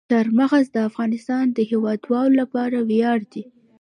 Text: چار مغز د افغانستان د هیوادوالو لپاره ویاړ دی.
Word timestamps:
چار 0.11 0.27
مغز 0.39 0.65
د 0.71 0.77
افغانستان 0.89 1.45
د 1.51 1.59
هیوادوالو 1.71 2.39
لپاره 2.41 2.77
ویاړ 2.89 3.19
دی. 3.31 3.43